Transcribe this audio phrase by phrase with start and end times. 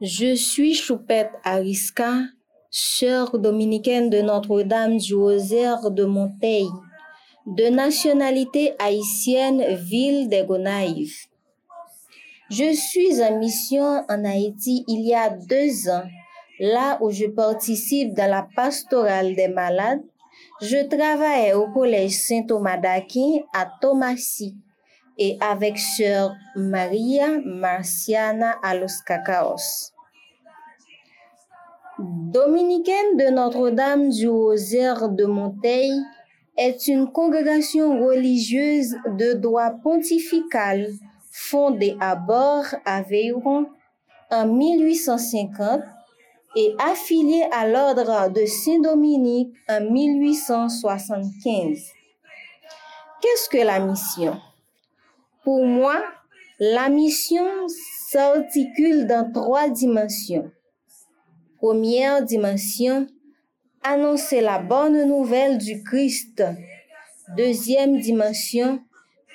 [0.00, 2.20] Je suis Choupette Ariska,
[2.70, 6.68] sœur dominicaine de Notre-Dame du de Monteil,
[7.44, 11.26] de nationalité haïtienne, ville des Gonaïves.
[12.48, 16.06] Je suis en mission en Haïti il y a deux ans,
[16.60, 20.04] là où je participe dans la pastorale des malades.
[20.62, 24.54] Je travaille au collège Saint-Thomas d'Aquin à Thomasy
[25.18, 29.92] et avec sœur Maria Marciana a los Cacaos.
[31.98, 35.90] Dominicaine de Notre-Dame du Rosaire de Monteil
[36.56, 40.86] est une congrégation religieuse de droit pontifical
[41.32, 43.66] fondée à bord à Veyron
[44.30, 45.80] en 1850
[46.56, 51.92] et affiliée à l'ordre de Saint-Dominique en 1875.
[53.20, 54.36] Qu'est-ce que la mission?
[55.48, 56.04] Pour moi,
[56.60, 57.46] la mission
[58.10, 60.50] s'articule dans trois dimensions.
[61.56, 63.06] Première dimension,
[63.82, 66.44] annoncer la bonne nouvelle du Christ.
[67.34, 68.80] Deuxième dimension,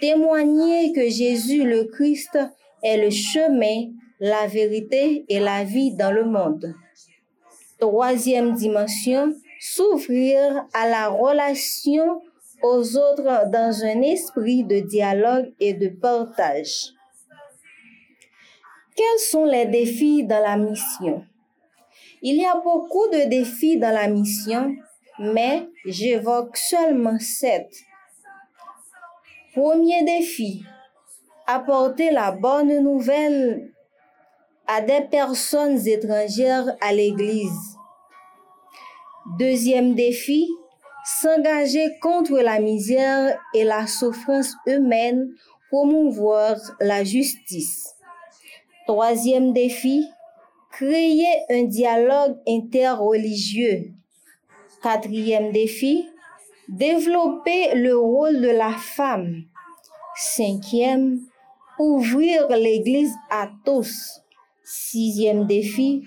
[0.00, 2.38] témoigner que Jésus le Christ
[2.82, 6.74] est le chemin, la vérité et la vie dans le monde.
[7.78, 12.22] Troisième dimension, s'ouvrir à la relation
[12.62, 16.92] aux autres dans un esprit de dialogue et de partage.
[18.96, 21.24] Quels sont les défis dans la mission?
[22.20, 24.74] Il y a beaucoup de défis dans la mission,
[25.20, 27.68] mais j'évoque seulement sept.
[29.54, 30.64] Premier défi,
[31.46, 33.72] apporter la bonne nouvelle
[34.66, 37.76] à des personnes étrangères à l'Église.
[39.38, 40.48] Deuxième défi,
[41.08, 45.30] s'engager contre la misère et la souffrance humaine,
[45.70, 47.94] promouvoir la justice.
[48.86, 50.06] Troisième défi,
[50.70, 53.92] créer un dialogue interreligieux.
[54.82, 56.06] Quatrième défi,
[56.68, 59.44] développer le rôle de la femme.
[60.14, 61.20] Cinquième,
[61.78, 64.20] ouvrir l'Église à tous.
[64.62, 66.04] Sixième défi,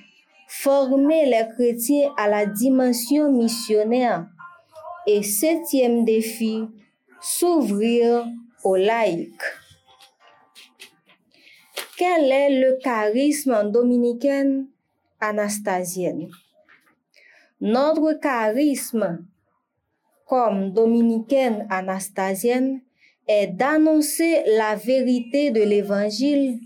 [0.47, 4.27] former les chrétiens à la dimension missionnaire.
[5.07, 6.67] Et septième défi,
[7.19, 8.25] s'ouvrir
[8.63, 9.41] aux laïcs.
[11.97, 14.65] Quel est le charisme dominicain
[15.19, 16.29] anastasienne?
[17.59, 19.25] Notre charisme
[20.27, 22.81] comme dominicaine anastasienne
[23.27, 26.59] est d'annoncer la vérité de l'Évangile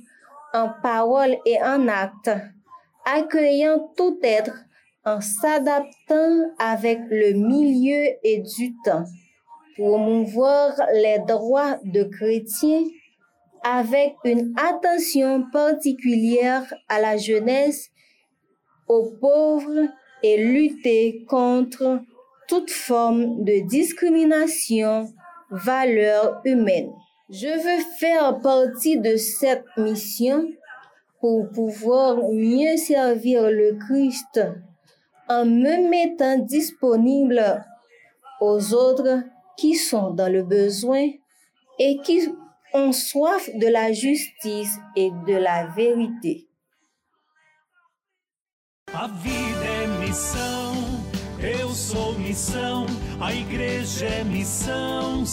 [0.53, 2.31] en parole et en acte,
[3.05, 4.64] accueillant tout être
[5.05, 9.05] en s'adaptant avec le milieu et du temps,
[9.75, 12.83] promouvoir les droits de chrétiens
[13.63, 17.89] avec une attention particulière à la jeunesse,
[18.87, 19.87] aux pauvres
[20.23, 22.01] et lutter contre
[22.47, 25.07] toute forme de discrimination,
[25.49, 26.91] valeurs humaines.
[27.29, 30.47] Je veux faire partie de cette mission
[31.19, 34.39] pour pouvoir mieux servir le Christ
[35.27, 37.65] en me mettant disponible
[38.41, 39.23] aux autres
[39.57, 41.07] qui sont dans le besoin
[41.79, 42.27] et qui
[42.73, 46.47] ont soif de la justice et de la vérité.
[48.93, 50.73] A vida é missão,
[51.41, 52.85] eu sou missão,
[53.19, 55.25] a igreja é missão.